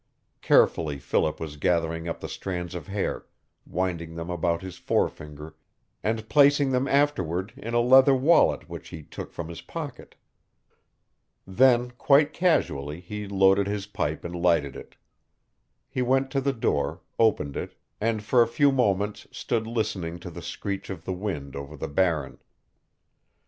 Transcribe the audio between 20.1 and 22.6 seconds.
to the screech of the wind over the Barren.